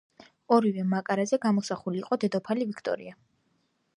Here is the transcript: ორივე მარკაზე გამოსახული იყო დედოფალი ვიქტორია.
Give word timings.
ორივე 0.55 0.85
მარკაზე 0.93 1.39
გამოსახული 1.43 2.01
იყო 2.03 2.19
დედოფალი 2.25 2.69
ვიქტორია. 2.73 3.17